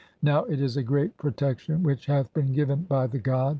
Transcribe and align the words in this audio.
NOW 0.23 0.45
IT 0.45 0.59
IS 0.59 0.77
A 0.77 0.81
GREAT 0.81 1.15
PROTECTION 1.17 1.83
WHICH 1.83 2.07
[HATH 2.07 2.33
BEEN 2.33 2.53
GIVEN] 2.53 2.85
BY 2.89 3.05
THE 3.05 3.19
GOD. 3.19 3.49